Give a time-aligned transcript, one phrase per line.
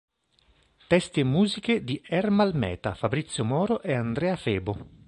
[0.91, 4.89] Testi e musiche di Ermal Meta, Fabrizio Moro e Andrea Febo.